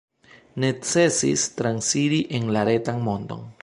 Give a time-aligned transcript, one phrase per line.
[0.63, 3.51] Necesis transiri en la retan mondon.